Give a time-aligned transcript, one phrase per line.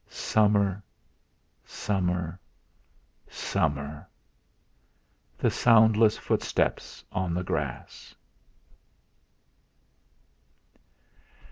[0.09, 0.81] Summer
[1.63, 2.39] summer
[3.29, 4.09] summer!
[5.37, 8.15] The soundless footsteps on the grass!